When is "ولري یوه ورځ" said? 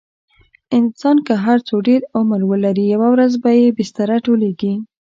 2.51-3.33